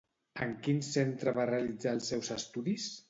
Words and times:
En 0.45 0.53
quin 0.67 0.79
centre 0.87 1.33
va 1.37 1.45
realitzar 1.51 1.93
els 1.99 2.09
seus 2.13 2.33
estudis? 2.39 2.89